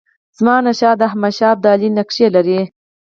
[0.37, 2.61] زمانشاه د احمدشاه ابدالي نقشې لري.